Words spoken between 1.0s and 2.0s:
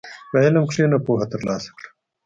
پوهه ترلاسه کړه.